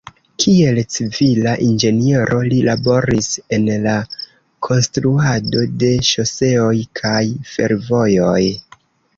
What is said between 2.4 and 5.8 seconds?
li laboris en la konstruado